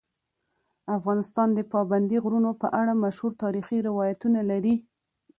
[0.97, 4.75] افغانستان د پابندي غرونو په اړه مشهور تاریخی روایتونه لري.